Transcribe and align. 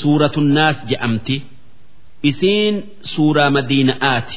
suuratu 0.00 0.40
naas 0.56 0.78
je'amti. 0.90 1.36
Isiin 2.30 2.74
suuraa 3.12 3.50
madiina'aati 3.56 4.36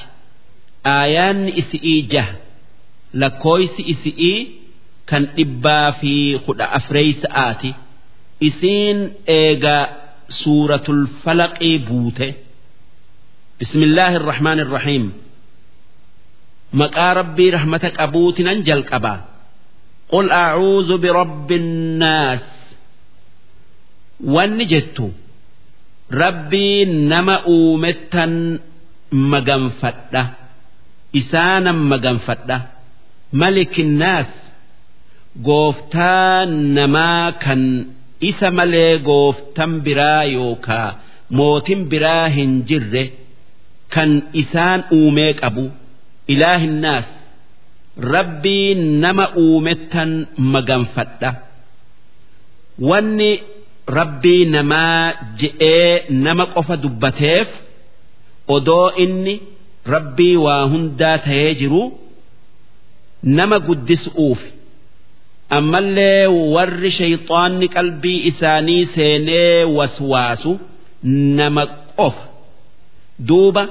aayaanni 0.95 1.51
isi'ii 1.61 2.01
jaha 2.13 2.33
lakkooysi 3.21 3.81
isi'ii 3.93 4.37
kan 5.09 5.23
dhibbaa 5.35 5.89
fi 5.99 6.13
kudha 6.45 6.65
afreeysa'aati 6.77 7.69
isiin 8.47 8.97
eegaa 9.39 9.83
suuratul 10.39 11.01
falaqii 11.23 11.77
buute. 11.87 12.27
Bismillaahi 13.59 14.15
irrahmaan 14.19 14.59
irrahiim 14.65 15.05
maqaa 16.81 17.11
rabbii 17.19 17.49
rahmata 17.57 17.89
qabuutinan 17.99 18.57
jalqabaa 18.67 19.19
qul 20.13 20.27
acuuzu 20.43 20.95
birabbi 21.03 21.55
innaas 21.61 22.45
wanni 24.35 24.65
jettu 24.73 25.05
rabbii 26.21 26.85
nama 27.11 27.35
uumettan 27.55 28.33
maganfadha. 29.31 30.23
Isaanan 31.19 31.79
maganfadha. 31.91 32.57
Malikinnaas 33.41 34.31
gooftaa 35.47 36.45
namaa 36.77 37.31
kan 37.43 37.61
isa 38.29 38.47
malee 38.57 38.93
gooftan 39.07 39.71
biraa 39.85 40.23
yookaa 40.37 40.89
mootin 41.37 41.81
biraa 41.91 42.27
hin 42.35 42.51
jirre 42.69 43.03
kan 43.93 44.11
isaan 44.41 44.81
uumee 44.97 45.33
qabu. 45.41 45.65
Ilaahinnaas 46.33 47.07
rabbii 48.13 48.75
nama 49.03 49.25
uumettan 49.45 50.11
maganfadha. 50.53 51.31
Wanni 52.89 53.31
rabbii 53.87 54.45
namaa 54.45 55.13
je'ee 55.39 56.05
nama 56.25 56.45
qofa 56.55 56.75
dubbateef 56.83 57.47
odoo 58.55 58.87
inni 59.03 59.35
rabbii 59.93 60.35
waa 60.45 60.63
hundaa 60.73 61.17
ta'ee 61.25 61.53
jiru 61.61 61.83
nama 63.37 63.57
guddisuuf. 63.67 64.39
Ammallee 65.57 66.27
warri 66.53 66.91
shayxaanni 66.99 67.67
qalbii 67.75 68.19
isaanii 68.29 68.85
seenee 68.95 69.63
waswaasu 69.77 70.51
nama 71.37 71.63
qofa. 71.97 72.23
Duuba 73.27 73.63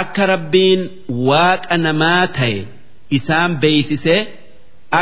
akka 0.00 0.24
rabbiin 0.32 0.80
waaqa 1.28 1.76
namaa 1.86 2.26
ta'e 2.38 2.58
isaan 3.16 3.50
beeysisee 3.62 4.20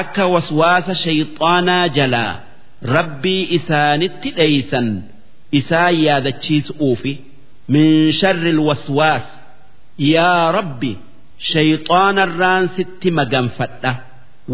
akka 0.01 0.25
waswaasa 0.35 0.93
shayxaanaa 1.05 1.85
jalaa 1.97 2.35
rabbii 2.83 3.43
isaanitti 3.57 4.31
dheeysan 4.39 4.89
isaan 5.53 5.95
yaadachiisuufi 6.07 7.13
min 7.69 8.13
sharri 8.13 8.57
waswaas. 8.69 9.27
Yaa 9.99 10.53
rabbi 10.53 10.93
shayxaanarraan 11.51 12.69
sitti 12.77 13.11
maganfadha. 13.11 13.93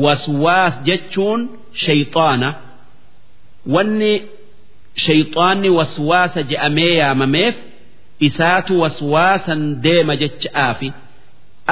Waswaas 0.05 0.75
jechuun 0.87 1.41
shayxaana. 1.85 2.51
Wanni 3.75 4.13
shayxaanni 5.05 5.69
waswaasa 5.79 6.41
je'amee 6.51 6.95
yaamameef 7.03 7.57
isaatu 8.29 8.73
waswaasan 8.83 9.61
deema 9.85 10.15
jecha'aafi 10.23 10.89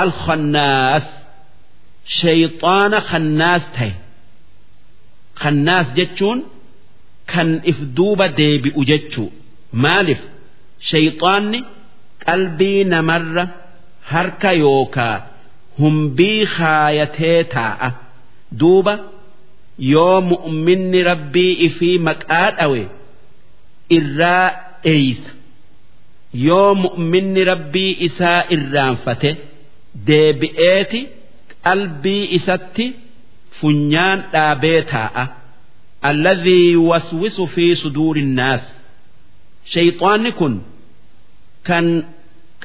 alkhannaas. 0.02 1.06
Shayxaana 2.18 2.98
khannaas 3.10 3.64
ta'e 3.76 3.90
khannaas 5.42 5.88
jechuun 5.98 6.38
kan 7.32 7.48
if 7.70 7.78
duuba 7.96 8.26
deebi'u 8.38 8.80
jechuu. 8.90 9.28
Maaliif? 9.82 10.22
Shayxaanni 10.90 11.60
qalbii 12.26 12.80
namarra 12.92 13.44
harka 14.12 14.50
yookaa 14.64 15.16
humbii 15.80 16.40
kaayatee 16.56 17.40
taa'a. 17.54 17.88
Duuba 18.60 18.94
yoo 19.94 20.16
mu'minni 20.30 21.00
rabbii 21.10 21.52
ifii 21.66 21.98
maqaa 22.08 22.48
dhawe 22.58 22.82
irraa 23.98 24.48
dheeysa 24.84 25.30
yoo 26.46 26.70
mu'minni 26.84 27.42
rabbii 27.50 27.92
isaa 28.06 28.40
irraanfate 28.56 29.30
deebi'eeti 30.08 31.00
qalbii 31.66 32.24
isatti 32.38 32.86
funyaan 33.58 34.18
dhaabee 34.32 34.80
taa'a. 34.92 35.24
Alladhii 36.10 36.76
waswisu 36.90 37.44
fi 37.54 37.64
suduuri 37.82 38.20
innaas 38.26 38.64
shayxaanni 39.74 40.30
kun 40.38 40.54
kan 41.68 41.86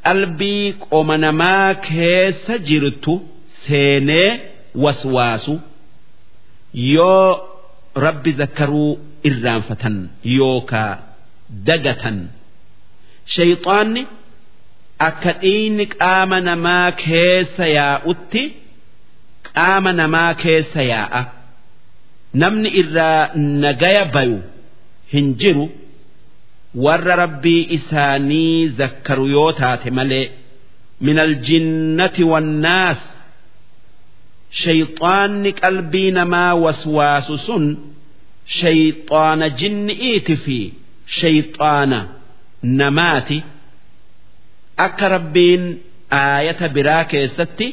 qalbii 0.05 0.65
qoma 0.83 1.15
namaa 1.25 1.69
keessa 1.87 2.53
jirtu 2.67 3.13
seenee 3.65 4.29
waswaasu. 4.83 5.53
Yoo 6.93 7.29
rabbi 8.05 8.31
zakkaruu 8.39 8.91
irraanfatan 9.27 9.95
yookaa 10.37 10.93
dagatan. 11.67 12.17
Shayxaanni 13.35 14.01
akka 15.07 15.31
dhiigni 15.41 15.85
qaama 15.99 16.37
namaa 16.47 16.89
keessa 17.03 17.65
yaa'utti 17.77 18.41
qaama 19.57 19.91
namaa 19.99 20.33
keessa 20.43 20.81
yaa'a. 20.93 21.21
Namni 22.41 22.69
irraa 22.81 23.23
nagaya 23.63 24.03
bayu 24.15 24.39
hin 25.13 25.27
jiru. 25.41 25.65
Warra 26.85 27.15
rabbii 27.23 27.61
isaanii 27.77 28.67
zakkaru 28.79 29.25
yoo 29.35 29.51
taate 29.59 29.89
malee 29.97 30.25
min 31.05 31.17
aljinnati 31.25 32.23
wannaas 32.31 33.01
shayxaanni 34.63 35.51
qalbii 35.61 36.11
namaa 36.17 36.53
waswaasu 36.63 37.35
sun 37.47 37.65
shayxaana 38.59 39.47
jinni'iiti 39.59 40.35
fi 40.43 40.57
shayxaana 41.19 41.99
namaati. 42.79 43.39
Akka 44.85 45.07
rabbiin 45.15 45.63
aayata 46.21 46.67
biraa 46.75 47.03
keessatti 47.11 47.67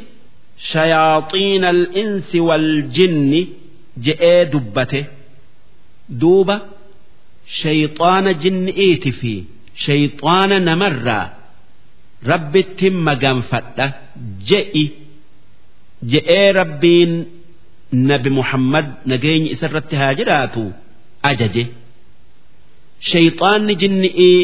shayaaxiina 0.71 1.69
al-insi 1.77 2.39
wal-jinni 2.49 3.41
je'ee 4.07 4.45
dubbate. 4.53 5.01
Duuba 6.21 6.57
shayxaana 7.61 8.31
jinni'iiti 8.43 9.11
fi 9.21 9.35
shayxaana 9.85 10.57
namarraa 10.69 11.27
rabbitti 12.31 12.87
maganfadha 13.07 13.87
je'i 14.51 14.85
je'ee 16.13 16.49
rabbiin 16.61 17.13
nabi 18.11 18.31
muhammad 18.39 18.87
nageenyi 19.11 19.49
isarratti 19.55 19.95
haa 20.01 20.15
jiraatu 20.19 20.63
ajaje. 21.31 21.65
Shayxaanni 23.11 23.75
jinni'ii 23.83 24.41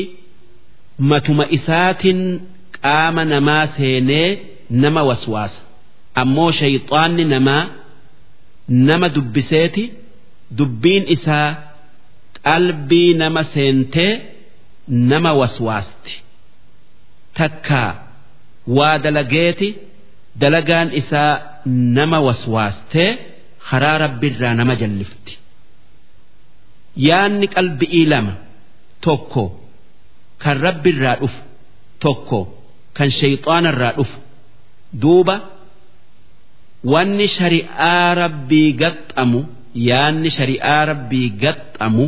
matuma 1.10 1.44
isaatiin 1.56 2.20
qaama 2.80 3.22
namaa 3.32 3.64
seenee 3.76 4.28
nama 4.82 5.02
waswaasa 5.08 5.60
ammoo 6.22 6.50
shayxaanni 6.60 7.24
namaa 7.34 7.62
nama 8.88 9.06
dubbiseeti. 9.16 9.84
Dubbiin 10.58 11.04
isaa 11.14 11.48
qalbii 12.48 13.10
nama 13.22 13.42
seentee 13.54 14.12
nama 15.10 15.30
waswaasti. 15.40 16.12
Takkaa 17.38 17.90
waa 18.76 18.96
dalageeti. 19.04 19.68
Dalagaan 20.42 20.88
isaa 21.00 21.32
nama 21.98 22.18
waswaastee 22.26 23.10
karaa 23.70 23.98
rabbiirraa 24.04 24.54
nama 24.60 24.74
jallifti. 24.80 25.32
Yaanni 27.08 27.46
qalbi'ii 27.56 28.06
lama 28.12 28.32
tokko 29.04 29.44
kan 30.42 30.56
rabbiirraa 30.66 31.16
dhufu 31.20 31.40
tokko 32.04 32.40
kan 32.96 33.10
shayxaanarraa 33.18 33.92
dhufu 33.98 34.18
duuba 35.02 35.34
wanni 36.92 37.26
shari'aa 37.36 38.06
rabbii 38.22 38.70
gaxxamu 38.82 39.40
yaanni 39.90 40.30
shari'aa 40.38 40.80
rabbii 40.90 41.28
gaxxamu 41.44 42.04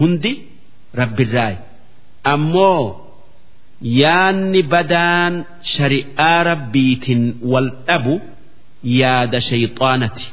hundi 0.00 0.32
rabbirraayi 1.00 1.58
ammoo 2.34 2.82
yaanni 4.00 4.60
badaan 4.74 5.34
shari'aa 5.76 6.38
rabbiitiin 6.50 7.22
wal 7.52 7.68
dhabu 7.88 8.14
yaada 9.00 9.38
shayxaanati 9.50 10.26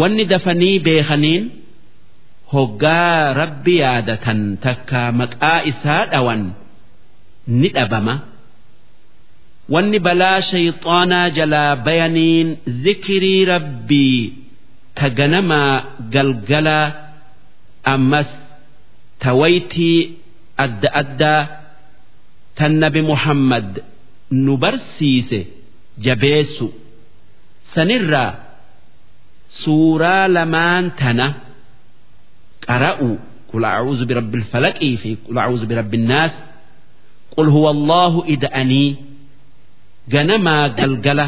wanni 0.00 0.24
dafanii 0.32 0.76
beekaniin 0.86 1.44
hoggaa 2.54 3.32
rabbi 3.40 3.74
yaadatan 3.84 4.40
takka 4.64 5.02
maqaa 5.20 5.60
isaa 5.72 6.02
dhawan 6.12 6.42
ni 7.60 7.68
dhabama 7.76 8.14
wanni 9.74 9.98
balaa 10.06 10.40
shayxaanaa 10.50 11.26
jalaa 11.38 11.70
bayaniin 11.86 12.48
zikirii 12.84 13.44
rabbii 13.52 14.22
ta 14.98 15.06
ganamaa 15.18 15.72
galgalaa 16.14 16.86
ammas 17.94 18.30
tawaytii 19.24 19.98
adda 20.64 20.88
addaa 21.02 21.42
tan 22.58 22.72
nabi 22.84 23.00
muhammad 23.10 23.70
nu 24.44 24.52
barsiise 24.62 25.40
jabeessu 26.04 26.66
sanirraa 27.74 28.30
suuraa 29.62 30.24
lamaan 30.36 30.84
tana 31.00 31.26
qara'u 32.66 33.10
qul 33.50 33.64
a'uudhu 33.72 34.04
birabbil 34.10 34.44
falaqii 34.52 34.94
fi 35.02 35.10
qul 35.26 35.36
a'uudhu 35.44 35.66
birabbil 35.70 36.04
naas 36.12 36.34
qul 37.34 37.48
huwa 37.56 37.70
allahu 37.76 38.18
ida'anii 38.34 38.88
ganamaa 40.12 40.64
galgala 40.78 41.26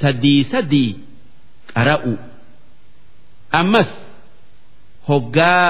sadii 0.00 0.40
sadii 0.52 0.90
qara'u. 1.74 2.12
Ammas 3.60 3.90
hoggaa 5.08 5.64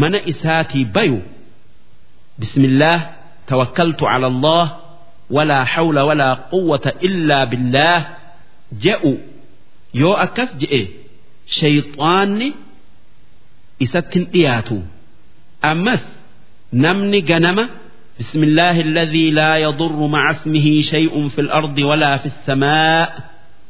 mana 0.00 0.18
isaatii 0.32 0.84
bayu. 0.94 1.20
Bismillaah 2.40 3.00
tawakkaltu 3.48 4.04
cala 4.10 4.26
allah 4.32 4.64
walaa 5.36 5.64
hawla 5.72 6.02
walaa 6.10 6.36
quwwata 6.52 6.90
illaa 7.06 7.44
billaah 7.52 8.00
je'u 8.84 9.12
yoo 10.00 10.14
akkas 10.24 10.50
je'e 10.60 10.82
shayxaanni 11.58 12.48
isattin 13.84 14.24
dhiyaatu. 14.32 14.76
Ammas 15.70 16.02
namni 16.82 17.20
ganama 17.30 17.64
بسم 18.19 18.43
الله 18.43 18.81
الذي 18.81 19.31
لا 19.31 19.57
يضر 19.57 20.07
مع 20.07 20.31
اسمه 20.31 20.81
شيء 20.81 21.27
في 21.29 21.41
الأرض 21.41 21.77
ولا 21.79 22.17
في 22.17 22.25
السماء 22.25 23.29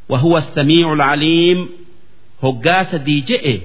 وهو 0.09 0.37
السميع 0.37 0.93
العليم 0.93 1.69
هقاس 2.43 2.95
دي 2.95 3.19
جئ 3.21 3.59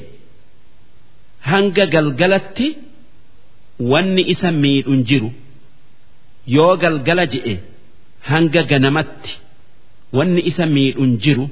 هنجا 1.42 1.84
قلقلت 1.84 2.58
واني 3.80 4.32
اسمي 4.32 4.86
انجرو 4.86 5.30
يو 6.48 6.70
قلقل 6.82 7.26
جئ 7.28 7.56
هنجا 8.26 8.62
قنمت 8.62 9.24
واني 10.12 10.46
اسمي 10.48 10.94
انجرو 10.98 11.48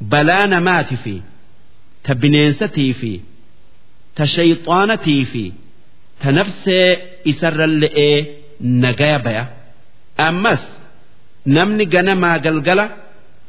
بلا 0.00 0.46
نمات 0.46 0.94
في 0.94 1.20
تبنينستي 2.04 2.92
في 2.92 3.20
تشيطانتي 4.16 5.24
في 5.24 5.52
تنفسي 6.22 6.96
isarralle'ee 7.30 8.18
nagaya 8.82 9.18
baya 9.24 9.44
ammas 10.28 10.62
namni 11.54 11.84
ganamaa 11.94 12.38
galgala 12.46 12.86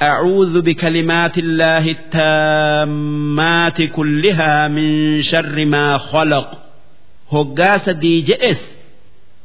أعوذ 0.02 0.62
بكلمات 0.62 1.38
الله 1.38 1.86
التامات 1.98 3.82
كلها 3.82 4.68
من 4.68 5.22
شر 5.22 5.66
ما 5.66 5.98
خلق 5.98 6.48
هقاس 7.32 7.90
دي 7.90 8.22
جئس 8.22 8.62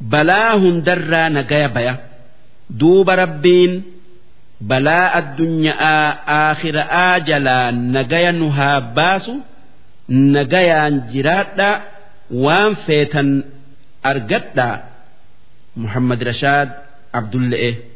بلاهم 0.00 0.80
درا 0.80 1.28
نقيا 1.28 1.66
بيا 1.66 1.96
دوب 2.70 3.10
ربين 3.10 3.82
بلاء 4.60 5.18
الدنيا 5.18 5.74
آخر 6.52 6.84
آجلا 6.90 7.70
نقيا 7.70 8.30
نها 8.30 8.78
باسو 8.78 9.34
نقيا 10.10 10.88
جرادا 11.12 11.80
waan 12.29 12.75
feetan 12.85 13.43
argadhaa 14.03 14.75
Muhammad 15.75 16.21
Rashaad 16.21 16.69
Abdullee. 17.13 17.92